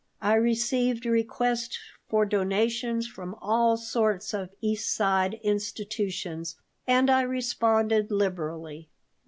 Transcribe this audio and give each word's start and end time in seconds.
I 0.23 0.33
received 0.33 1.05
requests 1.05 1.77
for 2.09 2.25
donations 2.25 3.05
from 3.05 3.35
all 3.35 3.77
sorts 3.77 4.33
of 4.33 4.49
East 4.59 4.91
Side 4.95 5.35
institutions 5.43 6.55
and 6.87 7.07
I 7.07 7.21
responded 7.21 8.09
liberally. 8.09 8.89